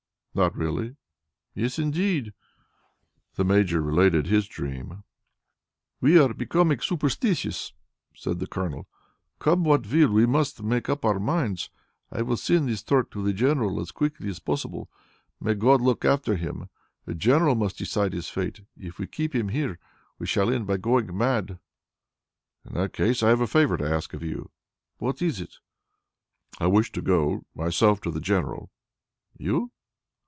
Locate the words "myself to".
27.53-28.11